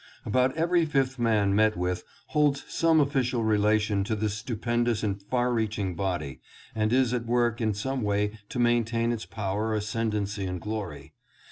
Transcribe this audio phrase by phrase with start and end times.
[0.25, 5.53] About every fifth man met with holds soijie official relation to this stupendous and far
[5.53, 6.39] reaching body
[6.73, 11.13] and is at work in some way to maintain its power, ascendancy and glory.